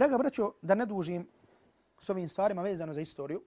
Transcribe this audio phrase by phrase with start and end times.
[0.00, 1.28] Draga braćo, da ne dužim
[2.00, 3.42] s ovim stvarima vezano za istoriju,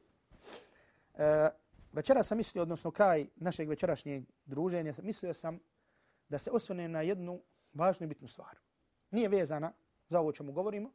[1.14, 1.50] e,
[1.94, 5.60] večera sam mislio, odnosno kraj našeg večerašnjeg druženja, mislio sam
[6.30, 7.42] da se osvrnem na jednu
[7.74, 8.58] važnu i bitnu stvar.
[9.12, 9.72] Nije vezana
[10.10, 10.92] za ovo čemu govorimo,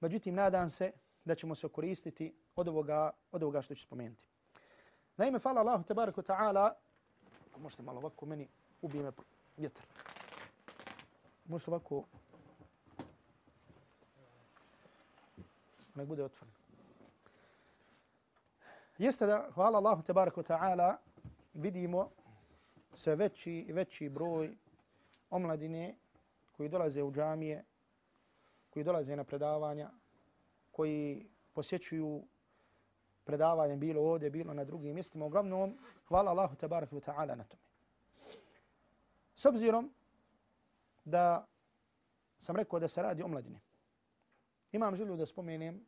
[0.00, 0.92] međutim, nadam se
[1.24, 4.28] da ćemo se koristiti od ovoga, od ovoga što ću spomenuti.
[5.16, 6.72] Naime, hvala Allahu te wa ta'ala,
[7.50, 8.48] ako možete malo ovako, meni
[8.82, 9.12] ubije me
[9.56, 9.84] vjetar.
[11.44, 12.04] Možete ovako,
[15.94, 16.54] nek bude otvoren.
[18.98, 20.96] Jeste da, hvala Allahu tabarak ta'ala,
[21.54, 22.10] vidimo
[22.94, 24.56] sve veći i veći broj
[25.30, 25.94] omladine
[26.52, 27.64] koji dolaze u džamije,
[28.70, 29.90] koji dolaze na predavanja,
[30.70, 32.22] koji posjećuju
[33.24, 35.26] predavanje bilo ovdje, bilo na drugim mjestima.
[35.26, 37.62] Uglavnom, hvala Allahu tabaraka wa ta'ala na tome.
[39.34, 39.94] S obzirom
[41.04, 41.46] da
[42.38, 43.60] sam rekao da se radi o mladini,
[44.72, 45.86] imam želju da spomenem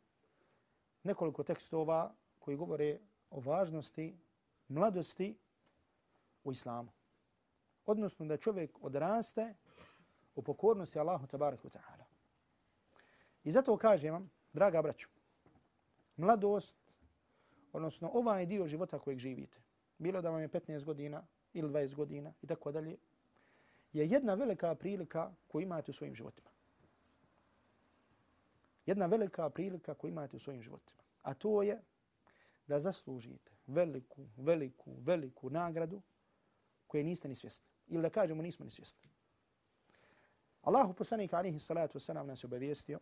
[1.03, 4.17] nekoliko tekstova koji govore o važnosti
[4.67, 5.37] mladosti
[6.43, 6.91] u islamu.
[7.85, 9.53] Odnosno da čovjek odraste
[10.35, 12.05] u pokornosti Allahu tabaraka wa ta'ala.
[13.43, 15.09] I zato kažem vam, draga braću,
[16.17, 16.77] mladost
[17.73, 19.57] odnosno ovaj dio života kojeg živite,
[19.97, 22.97] bilo da vam je 15 godina ili 20 godina i tako dalje,
[23.93, 26.54] je jedna velika prilika koju imate u svojim životima.
[28.85, 31.01] Jedna velika prilika koju imate u svojim životima.
[31.21, 31.81] A to je
[32.67, 36.01] da zaslužite veliku, veliku, veliku nagradu
[36.87, 37.67] koje niste ni svjesni.
[37.87, 39.09] Ili da kažemo nismo ni svjesni.
[40.61, 42.99] Allahu poslanik alihi salatu wasalam nas obavijestio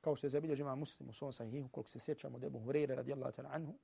[0.00, 3.32] kao što je zabilježi ima muslim u svom sahihu, koliko se sjećamo debu Hureyre radijallahu
[3.32, 3.78] ta'la anhu,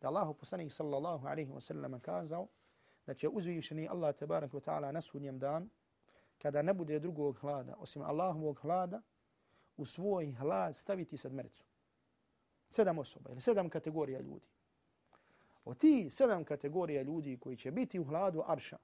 [0.00, 2.48] da Allahu poslanik sallallahu alihi wasallam kazao
[3.06, 5.70] da će uzvišeni Allah tabarak wa ta'ala na sudnjem dan,
[6.38, 9.02] kada ne bude drugog hlada, osim Allahovog hlada,
[9.76, 11.64] u svoj hlad staviti sedmercu.
[12.70, 14.46] Sedam osoba ili sedam kategorija ljudi.
[15.64, 18.78] O ti sedam kategorija ljudi koji će biti u hladu arša,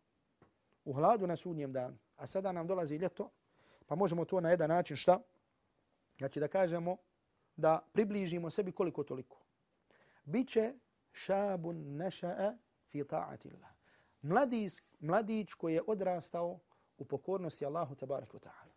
[0.84, 3.31] u hladu na sudnjem danu, a sada nam dolazi ljeto,
[3.86, 5.20] pa možemo to na jedan način šta?
[6.19, 6.97] Znači da kažemo
[7.56, 9.38] da približimo sebi koliko toliko.
[10.25, 10.75] Biće
[11.12, 12.56] šabun neša'a
[12.88, 13.72] fi ta'atillah.
[14.22, 16.58] Mladić, mladić koji je odrastao
[16.98, 18.72] u pokornosti Allahu tabaraka ta'ala.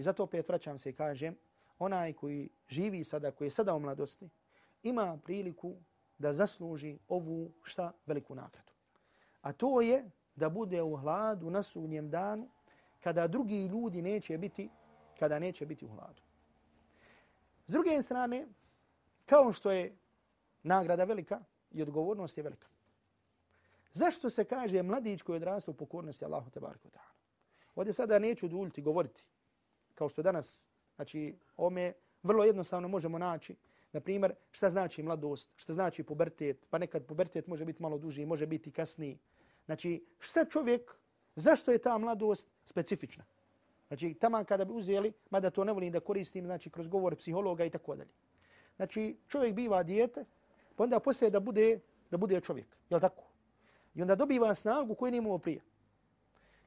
[0.00, 1.36] I zato opet vraćam se i kažem,
[1.78, 4.28] onaj koji živi sada, koji je sada u mladosti,
[4.82, 5.74] ima priliku
[6.18, 8.72] da zasluži ovu šta veliku nagradu.
[9.40, 12.48] A to je da bude u hladu na sudnjem danu
[13.00, 14.70] kada drugi ljudi neće biti,
[15.18, 16.22] kada neće biti u hladu.
[17.66, 18.46] S druge strane,
[19.26, 19.96] kao što je
[20.62, 21.40] nagrada velika
[21.70, 22.68] i odgovornost je velika.
[23.92, 27.14] Zašto se kaže mladić koji odrasta u pokornosti Allahu te barku ta'ala?
[27.74, 29.24] Ovdje sada neću duljiti govoriti,
[30.00, 33.56] kao što danas, znači, ome vrlo jednostavno možemo naći,
[33.92, 38.24] na primjer, šta znači mladost, šta znači pubertet, pa nekad pubertet može biti malo duži,
[38.26, 39.18] može biti kasniji.
[39.66, 40.94] Znači, šta čovjek,
[41.36, 43.24] zašto je ta mladost specifična?
[43.88, 47.64] Znači, tamo kada bi uzeli, mada to ne volim da koristim, znači, kroz govor psihologa
[47.64, 48.10] i tako dalje.
[48.76, 50.24] Znači, čovjek biva dijete,
[50.76, 52.76] pa onda poslije da bude, da bude čovjek.
[52.90, 53.28] Je tako?
[53.94, 55.60] I onda dobiva snagu koju nije imao prije.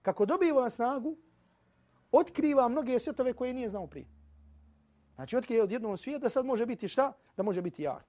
[0.02, 1.18] Kako dobiva snagu,
[2.14, 4.08] otkriva mnoge svjetove koje nije znao prije.
[5.16, 7.14] Znači, otkrije od jednog svijeta, sad može biti šta?
[7.38, 8.06] Da može biti jak.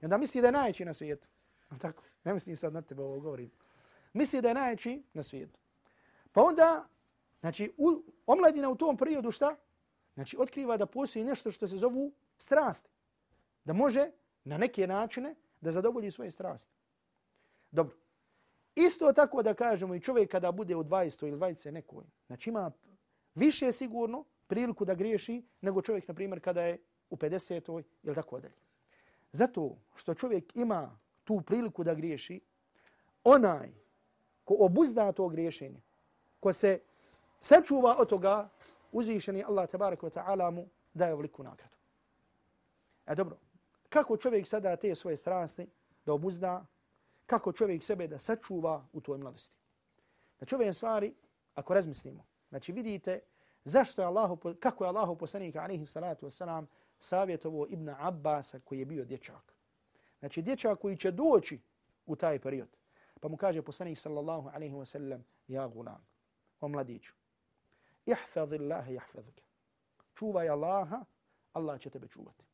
[0.00, 1.28] I onda misli da je najjači na svijetu.
[1.82, 3.50] Tako, ne mislim sad na tebe ovo govorim.
[4.12, 5.58] Misli da je najjači na svijetu.
[6.32, 6.88] Pa onda
[7.42, 9.56] Znači, u, omladina u tom periodu šta?
[10.14, 12.90] Znači, otkriva da postoji nešto što se zovu strasti.
[13.64, 14.10] Da može
[14.44, 16.72] na neke načine da zadovolji svoje strasti.
[17.70, 17.96] Dobro.
[18.74, 21.28] Isto tako da kažemo i čovjek kada bude u 20.
[21.28, 21.70] ili 20.
[21.70, 22.70] nekoj, znači ima
[23.34, 26.78] više je sigurno priliku da griješi nego čovjek, na primjer, kada je
[27.10, 27.82] u 50.
[28.02, 28.54] ili tako dalje.
[29.32, 32.40] Zato što čovjek ima tu priliku da griješi,
[33.24, 33.70] onaj
[34.44, 35.80] ko obuzda to griješenje,
[36.40, 36.80] ko se
[37.40, 38.48] sačuva od toga
[38.92, 41.76] uzvišeni Allah tabaraka wa ta'ala mu daje veliku nagradu.
[43.06, 43.36] E dobro,
[43.88, 45.66] kako čovjek sada te svoje strasti
[46.06, 46.66] da obuzda,
[47.26, 49.56] kako čovjek sebe da sačuva u toj mladosti.
[50.40, 51.14] Na ove stvari,
[51.54, 53.20] ako razmislimo, znači vidite
[53.64, 56.66] zašto je Allahu, kako je Allahu poslanika alihi salatu wasalam
[56.98, 59.54] savjetovo Ibn Abbasa koji je bio dječak.
[60.18, 61.60] Znači dječak koji će doći
[62.06, 62.68] u taj period.
[63.20, 66.06] Pa mu kaže poslanik sallallahu alaihi wasallam ja gulam,
[66.60, 67.12] o mladiću,
[68.06, 69.42] ihfadhi Allahe yahfadhuka.
[70.14, 71.04] Čuvaj Allaha,
[71.52, 72.44] Allah će tebe čuvati.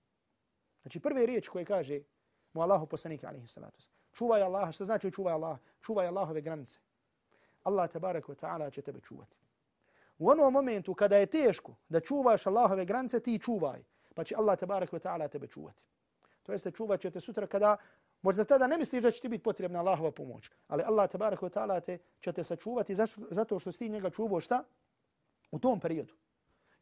[0.83, 2.01] Znači prve riječ koje kaže
[2.53, 5.59] mu Allahu poslanik alaihi salatu Čuvaj Allaha, što znači čuvaj Allaha?
[5.81, 6.79] Čuvaj Allahove granice.
[7.62, 9.38] Allah tabarak ve taala će tebe čuvati.
[10.19, 13.82] U onom momentu kada je teško da čuvaš Allahove granice, ti čuvaj.
[14.15, 15.82] pa će Allah tabarak wa ta'ala tebe čuvati.
[16.43, 17.76] To jeste čuvat će te sutra kada
[18.23, 20.50] možda tada ne misliš da će ti biti potrebna Allahova pomoć.
[20.69, 22.94] Ali Allah tabarak wa ta'ala te će te sačuvati
[23.31, 24.65] zato što si ti njega čuvao šta?
[25.50, 26.15] U tom periodu.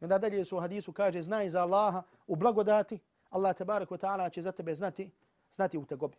[0.01, 2.99] I onda dalje su u hadisu kaže znaj za Allaha u blagodati,
[3.29, 5.09] Allah tabarak wa ta'ala će za tebe znati,
[5.53, 6.17] znati u tegobi.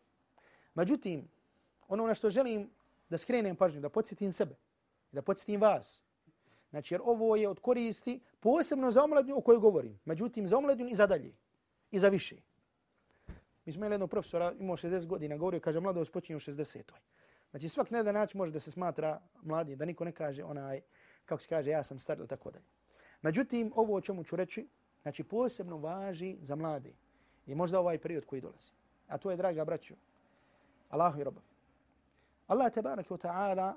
[0.74, 1.28] Međutim,
[1.88, 2.70] ono na što želim
[3.08, 4.54] da skrenem pažnju, da podsjetim sebe,
[5.12, 6.04] da podsjetim vas,
[6.70, 9.98] Znači, jer ovo je od koristi posebno za omladinu o kojoj govorim.
[10.04, 11.32] Međutim, za omladinu i za dalje.
[11.90, 12.36] I za više.
[13.64, 16.82] Mi smo imali jednog profesora, imao 60 godina, govorio, kaže, mladost počinje u 60.
[17.50, 20.80] Znači, svak ne da naći može da se smatra mladi, da niko ne kaže onaj,
[21.24, 22.64] kako se kaže, ja sam star ili tako dalje.
[23.22, 24.68] Međutim, ovo o čemu ću reći,
[25.02, 26.92] znači, posebno važi za mlade.
[27.46, 28.72] I možda ovaj period koji dolazi.
[29.06, 29.94] A to je, draga braću,
[30.88, 31.46] Allahu i robovi.
[32.46, 33.72] Allah, tebarak wa ta'ala,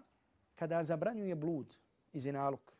[0.56, 1.76] kada zabranjuje blud
[2.14, 2.74] i zinaluk,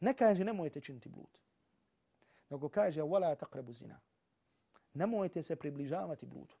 [0.00, 1.38] Ne kaže nemojte činiti blud.
[2.50, 4.00] Nego kaže wala taqrabu zina.
[4.94, 6.54] Nemojte se približavati bludu.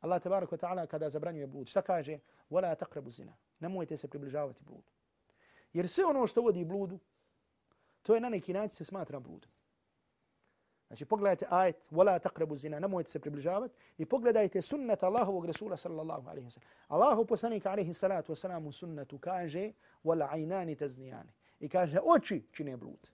[0.00, 2.18] Allah tebaraka ta'ala kada zabranjuje blud, šta kaže?
[2.50, 3.36] Wala taqrabu zina.
[3.60, 4.90] Nemojte se približavati bludu.
[5.72, 6.98] Jer sve ono što vodi bludu,
[8.02, 9.50] to je na neki način se smatra bludom.
[10.86, 16.28] Znači pogledajte ajet wala taqrabu zina, nemojte se približavati i pogledajte sunnet Allahovog Rasula sallallahu
[16.28, 16.68] alejhi ve sellem.
[16.88, 19.72] Allahu poslanik alejhi salatu ve selam sunnetu kaže
[20.04, 21.30] wala aynani tazniyani.
[21.60, 23.10] I kaže, oči čine blud.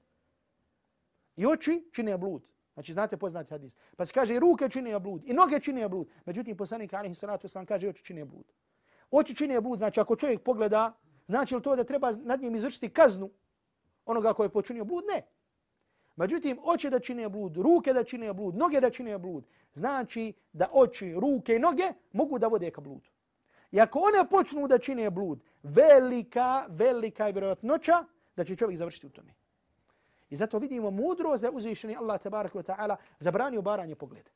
[1.37, 2.43] I oči čine blud.
[2.75, 3.73] Znači, znate poznati hadis.
[3.97, 6.09] Pa se kaže, i ruke čine blud, i noge čine blud.
[6.27, 8.53] Međutim, poslanik Alihi Salatu Islam kaže, oči čine blud.
[9.11, 10.93] Oči čine blud, znači, ako čovjek pogleda,
[11.27, 13.31] znači li to da treba nad njim izvršiti kaznu
[14.07, 15.05] onoga koji je počinio blud?
[15.15, 15.23] Ne.
[16.17, 20.69] Međutim, oči da čine blud, ruke da čine blud, noge da čine blud, znači da
[20.73, 23.11] oči, ruke i noge mogu da vode ka bludu.
[23.73, 28.05] I ako one počnu da čine blud, velika, velika je vjerojatnoća
[28.37, 29.35] da će čovjek završiti u tome.
[30.31, 34.31] I zato vidimo mudrost da je uzvišeni Allah tabaraka wa ta'ala zabranio baranje pogleda.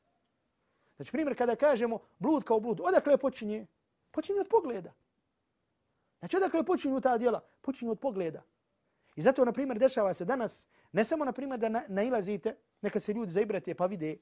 [0.95, 3.67] Znači primjer kada kažemo blud kao blud, odakle počinje?
[4.11, 4.93] Počinje od pogleda.
[6.19, 7.41] Znači odakle počinju ta djela?
[7.61, 8.43] Počinju od pogleda.
[9.15, 12.99] I zato, na primjer, dešava se danas, ne samo, na primjer, da na, nailazite, neka
[12.99, 14.17] se ljudi zaibrate pa vide,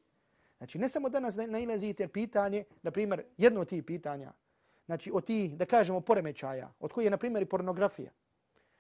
[0.58, 4.32] znači ne samo danas nailazite pitanje, na primjer, jedno od tih pitanja,
[4.86, 8.12] znači od tih, da kažemo, poremećaja, od koje je, na primjer, i pornografija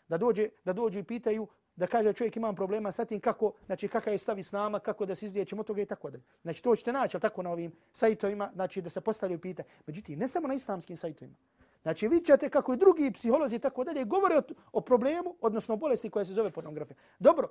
[0.10, 3.88] da dođe da dođu i pitaju da kaže čovjek imam problema sa tim kako znači
[3.88, 6.24] kakav je stav islama kako da se izliječimo toga i tako dalje.
[6.42, 10.28] znači to ćete naći tako na ovim sajtovima znači da se postavljaju pita međutim ne
[10.28, 11.36] samo na islamskim sajtovima.
[11.82, 14.42] Znači vi ćete kako i drugi psiholozi i tako dalje govore o,
[14.72, 16.98] o problemu odnosno o bolesti koja se zove pornografija.
[17.20, 17.50] Dobro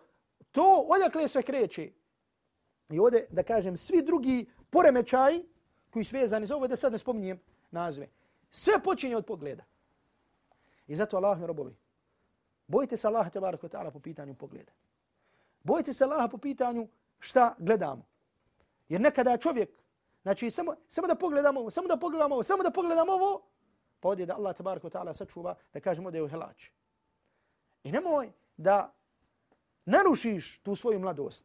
[0.50, 1.90] to odakle sve kreće?
[2.90, 5.44] I ovdje da kažem svi drugi poremećaji
[5.90, 7.40] koji su vezani za ovo da sad ne spominjem
[7.70, 8.08] nazve
[8.50, 9.64] sve počinje od pogleda.
[10.86, 11.76] I zato Allah mi robovi
[12.68, 14.72] Bojite se Allaha tebaraka wa ta'ala po pitanju pogleda.
[15.62, 16.88] Bojite se Allaha po pitanju
[17.18, 18.06] šta gledamo.
[18.88, 19.70] Jer nekada čovjek,
[20.22, 23.42] znači samo, samo da pogledamo ovo, samo da pogledamo ovo, samo da pogledamo ovo,
[24.00, 26.70] pa odje da Allah tebaraka wa ta'ala sačuva da kažemo da je u helač.
[27.82, 28.94] I nemoj da
[29.84, 31.44] narušiš tu svoju mladost.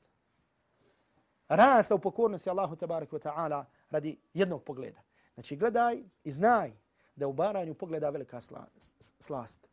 [1.47, 5.01] Rasta u pokornosti Allahu tebaraka wa ta'ala radi jednog pogleda.
[5.33, 6.73] Znači gledaj i znaj
[7.15, 8.41] da u baranju pogleda velika
[9.19, 9.72] slast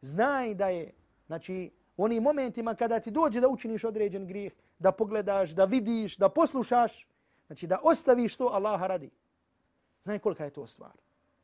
[0.00, 0.92] znaj da je,
[1.26, 6.16] znači, u onim momentima kada ti dođe da učiniš određen grijeh, da pogledaš, da vidiš,
[6.16, 7.08] da poslušaš,
[7.46, 9.10] znači da ostaviš to Allaha radi.
[10.02, 10.92] Znaj kolika je to stvar.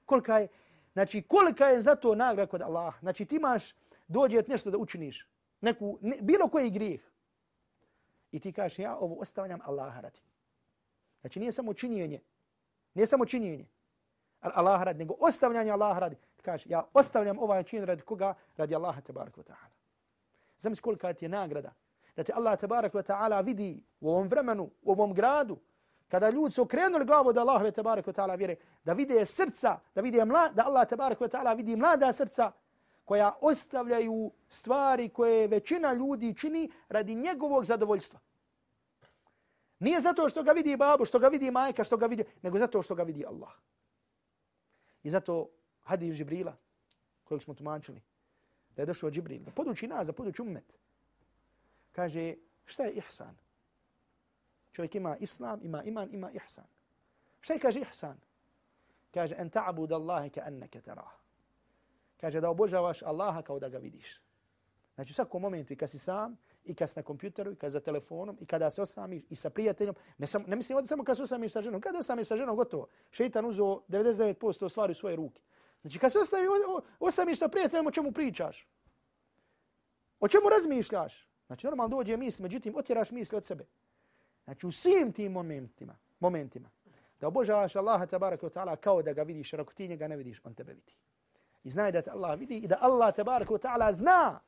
[0.05, 0.49] Kolika je,
[0.93, 2.99] znači, kolika je za to nagrada kod Allaha.
[3.01, 3.75] Znači, ti imaš,
[4.09, 5.29] dođe nešto da učiniš,
[5.61, 7.01] neku, ne, bilo koji grijeh.
[8.33, 10.21] I ti kažeš, ja ovo ostavljam Allaha radi.
[11.21, 12.21] Znači, nije samo činjenje.
[12.95, 13.67] Nije samo činjenje.
[14.41, 18.35] Allaha radi, nego ostavljanje Allaha radi kaže, ja ostavljam ovaj čin radi koga?
[18.57, 19.75] Radi Allaha tabaraka wa ta'ala.
[20.59, 21.73] Zamisli kolika ti je nagrada.
[22.17, 25.59] Da te Allah tabaraka wa ta'ala vidi u ovom vremenu, u ovom gradu,
[26.09, 30.00] kada ljudi su okrenuli glavu da Allah tabaraka wa ta'ala vjere, da vide srca, da
[30.00, 32.53] vide mla, da Allah tabaraka wa ta'ala vidi mlada srca
[33.05, 38.21] koja ostavljaju stvari koje većina ljudi čini radi njegovog zadovoljstva.
[39.79, 42.83] Nije zato što ga vidi babu, što ga vidi majka, što ga vidi, nego zato
[42.83, 43.53] što ga vidi Allah.
[45.03, 45.49] I zato
[45.87, 46.57] hadis Žibrila,
[47.25, 48.02] kojeg smo tumačili,
[48.76, 50.78] da je došao Džibril, da poduči nas, da poduči ummet.
[51.93, 53.37] Kaže, šta je ihsan?
[54.73, 56.66] Čovjek ima islam, ima iman, ima ihsan.
[57.40, 58.19] Šta je kaže ihsan?
[59.14, 61.12] Kaže, en ta'bud Allahe ka enneke terah.
[62.21, 64.21] Kaže, da obožavaš Allaha kao da ga vidiš.
[64.95, 67.73] Znači, u svakom momentu, i kad si sam, i kad si na kompjuteru, i kad
[67.73, 71.05] za telefonom, i kada se osamiš, i sa prijateljom, ne, sam, ne mislim ovdje samo
[71.05, 72.87] kad se osamiš sa ženom, kada osamiš sa ženom, gotovo.
[73.11, 75.40] Šeitan uzeo 99% stvari u svoje ruke.
[75.87, 76.47] Znači, kad se ostavi,
[77.00, 78.66] osamiš sa prijateljem, o čemu pričaš?
[80.21, 81.28] O čemu razmišljaš?
[81.47, 83.66] Znači, normalno dođe misl, međutim, otjeraš misli od sebe.
[84.45, 86.71] Znači u svim tim momentima, momentima,
[87.21, 90.16] da obožavaš Allaha tabaraka wa ta'ala kao da ga vidiš, jer ako ti njega ne
[90.16, 90.93] vidiš, on tebe vidi.
[91.64, 94.40] I znaj da te Allah vidi i da Allah tabaraka wa ta'ala zna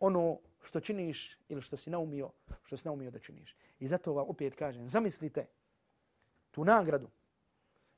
[0.00, 2.30] ono što činiš ili što si naumio,
[2.62, 3.56] što si naumio da činiš.
[3.78, 5.46] I zato vam opet kažem, zamislite
[6.50, 7.08] tu nagradu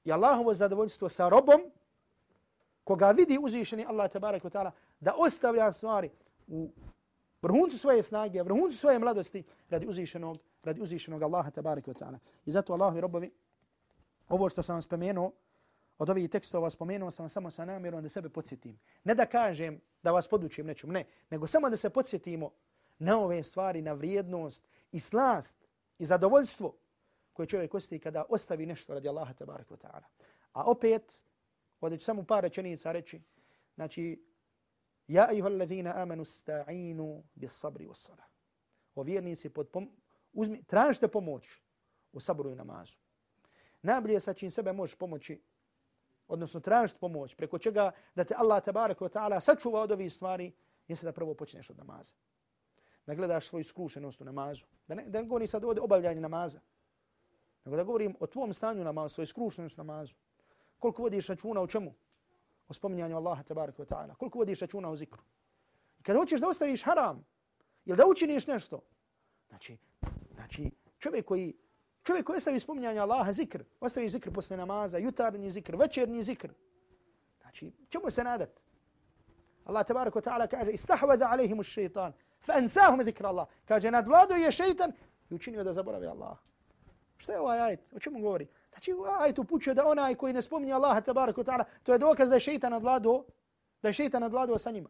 [0.04, 1.60] i Allahovo zadovoljstvo sa robom
[2.88, 6.10] koga vidi uzvišeni Allah tabaraka wa ta'ala da ostavlja stvari
[6.46, 6.70] u
[7.42, 12.18] vrhuncu svoje snage, vrhuncu svoje mladosti radi uzvišenog, radi uzvišenog Allaha tabaraka wa ta'ala.
[12.44, 13.30] I zato Allahovi robovi,
[14.28, 15.32] ovo što sam vam spomenuo,
[15.98, 18.78] od ovih tekstova spomenuo sam samo sa namjerom da sebe podsjetim.
[19.04, 22.50] Ne da kažem da vas podučim nečem, ne, nego samo da se podsjetimo
[22.98, 25.68] na ove stvari, na vrijednost i slast
[25.98, 26.74] i zadovoljstvo
[27.32, 30.06] koje čovjek osti kada ostavi nešto radi Allaha tabaraka wa ta'ala.
[30.52, 31.18] A opet,
[31.80, 33.20] ovdje ću samo par rečenica reći,
[33.74, 34.28] znači,
[35.08, 38.26] Ja ayuha allazina amanu sta'inu bis sabri was salah.
[38.94, 39.90] O vjernici pod pom
[40.32, 41.62] uzmi tražite pomoć
[42.12, 42.96] u sabru i namazu.
[43.82, 45.42] Najbolje sa čim sebe možeš pomoći
[46.28, 50.52] odnosno tražiti pomoć preko čega da te Allah tabaraka wa ta'ala sačuva od ovih stvari
[50.88, 52.12] jeste da prvo počneš od namaza.
[53.06, 54.64] Da gledaš svoju skrušenost u namazu.
[54.86, 56.60] Da ne, da ne govori sad ovdje obavljanje namaza.
[57.64, 60.14] Nego da govorim o tvom stanju namazu, svoj skrušenost namazu.
[60.78, 61.94] Koliko vodiš računa o čemu?
[62.68, 64.14] o spominjanju Allaha tabaraka wa ta'ala.
[64.14, 65.22] Koliko vodiš računa o zikru?
[66.00, 67.24] I kada hoćeš da ostaviš haram,
[67.84, 68.80] ili da učiniš nešto,
[69.48, 69.76] znači,
[70.34, 71.54] znači čovjek koji
[72.02, 76.52] čovjek koji ostavi spominjanje Allaha zikr, ostavi zikr posle namaza, jutarnji zikr, večernji zikr,
[77.40, 78.60] znači, čemu se nadat?
[79.64, 83.48] Allah tabarak wa ta'ala kaže, istahvada alaihimu šeitan, fa ansahum zikra Allah.
[83.64, 84.92] Kaže, nadvlado je šeitan
[85.30, 86.38] i učinio da zaboravi Allah.
[87.18, 87.80] Šta je ovaj ajet?
[87.96, 88.46] O čemu govori?
[88.70, 92.34] Znači, ajet upućuje da onaj koji ne spominje Allaha tabaraka ta'ala, to je dokaz da
[92.36, 93.24] je šeitan nadvladao,
[93.82, 94.88] da je šeitan nadvladao sa njima.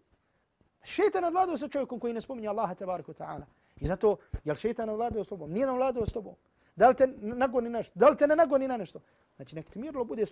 [0.83, 3.45] Šeitan nadvladao sa čovjekom koji ne spominje Allaha tabaraka ta'ala.
[3.77, 5.51] I zato, je li šeitan nadvladao s tobom?
[5.53, 6.35] Nije nadvladao s tobom.
[6.77, 7.99] Da li te nagoni na nešto?
[7.99, 9.01] Da li te ne nagoni na nešto?
[9.37, 10.27] Znači, nek ti mirlo bude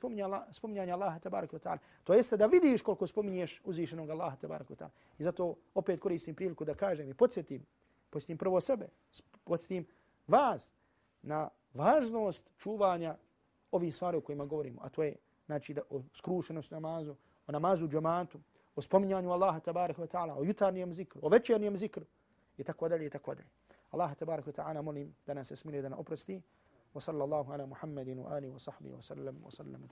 [0.52, 1.78] spominjanje Allaha tabaraka ta'ala.
[2.04, 4.90] To jeste da vidiš koliko spominješ uzvišenog Allaha tabaraka ta'ala.
[5.18, 7.66] I zato opet koristim priliku da kažem i podsjetim,
[8.10, 8.88] podsjetim prvo sebe,
[9.44, 9.86] podsjetim
[10.26, 10.72] vas
[11.26, 13.16] na važnost čuvanja
[13.70, 15.16] ovih stvari o kojima govorimo, a to je
[15.46, 17.16] znači da o skrušenosti namazu,
[17.46, 18.40] o namazu džamatu,
[18.76, 22.04] o spominjanju Allaha tabaraka wa ta'ala, o jutarnijem zikru, o večernijem zikru
[22.58, 23.48] i tako dalje i tako dalje.
[23.90, 26.42] Allaha tabaraka wa ta'ala molim da nas se smilije da nas oprosti.
[26.94, 29.02] Wa sallallahu ala Muhammedin wa alihi wa sahbihi wa
[29.50, 29.88] sallam